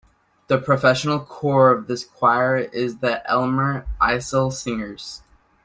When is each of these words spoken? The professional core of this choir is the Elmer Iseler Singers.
The 0.47 0.57
professional 0.57 1.19
core 1.19 1.69
of 1.69 1.85
this 1.85 2.03
choir 2.03 2.57
is 2.57 3.01
the 3.01 3.21
Elmer 3.29 3.85
Iseler 4.01 4.51
Singers. 4.51 5.21